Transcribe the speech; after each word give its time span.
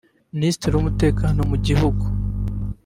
Minisitiri 0.33 0.73
w’umutekano 0.75 1.39
mu 1.49 1.57
gihugu 1.67 2.03